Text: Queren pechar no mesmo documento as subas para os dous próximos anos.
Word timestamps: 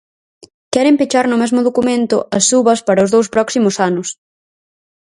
Queren 0.73 0.95
pechar 0.99 1.25
no 1.27 1.39
mesmo 1.41 1.65
documento 1.67 2.17
as 2.37 2.43
subas 2.49 2.79
para 2.87 3.03
os 3.05 3.11
dous 3.15 3.27
próximos 3.35 3.75
anos. 3.89 4.07